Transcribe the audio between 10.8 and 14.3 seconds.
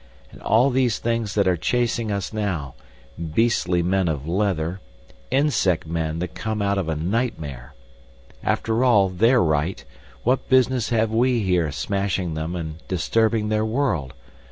have we here smashing them and disturbing their world!